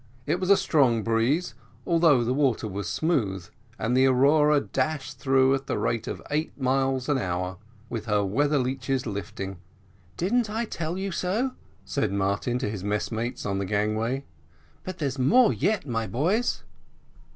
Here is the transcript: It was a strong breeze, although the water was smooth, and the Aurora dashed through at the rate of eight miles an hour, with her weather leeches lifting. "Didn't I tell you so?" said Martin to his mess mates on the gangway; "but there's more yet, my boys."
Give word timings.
It 0.25 0.39
was 0.39 0.49
a 0.49 0.57
strong 0.57 1.03
breeze, 1.03 1.53
although 1.85 2.23
the 2.23 2.33
water 2.33 2.67
was 2.67 2.89
smooth, 2.89 3.47
and 3.77 3.95
the 3.95 4.07
Aurora 4.07 4.59
dashed 4.59 5.19
through 5.19 5.53
at 5.53 5.67
the 5.67 5.77
rate 5.77 6.07
of 6.07 6.23
eight 6.31 6.59
miles 6.59 7.07
an 7.07 7.19
hour, 7.19 7.57
with 7.87 8.07
her 8.07 8.25
weather 8.25 8.57
leeches 8.57 9.05
lifting. 9.05 9.59
"Didn't 10.17 10.49
I 10.49 10.65
tell 10.65 10.97
you 10.97 11.11
so?" 11.11 11.51
said 11.85 12.11
Martin 12.11 12.57
to 12.57 12.69
his 12.71 12.83
mess 12.83 13.11
mates 13.11 13.45
on 13.45 13.59
the 13.59 13.65
gangway; 13.67 14.25
"but 14.83 14.97
there's 14.97 15.19
more 15.19 15.53
yet, 15.53 15.85
my 15.85 16.07
boys." 16.07 16.63